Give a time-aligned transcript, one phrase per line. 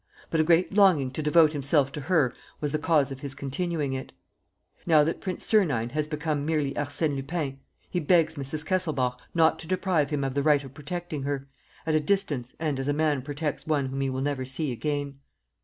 [0.31, 3.93] But a great longing to devote himself to her was the cause of his continuing
[3.93, 4.11] it.
[4.87, 8.65] "Now that Prince Sernine has become merely Arsène Lupin, he begs Mrs.
[8.65, 11.47] Kesselbach not to deprive him of the right of protecting her,
[11.85, 15.19] at a distance and as a man protects one whom he will never see again."